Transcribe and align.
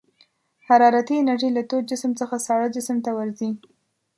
حرارتي 0.67 1.15
انرژي 1.19 1.49
له 1.57 1.63
تود 1.69 1.83
جسم 1.91 2.11
څخه 2.21 2.35
ساړه 2.45 2.67
جسم 2.75 2.97
ته 3.05 3.11
ورځي. 3.17 3.49